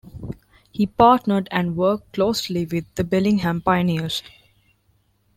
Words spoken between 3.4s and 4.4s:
pioneers.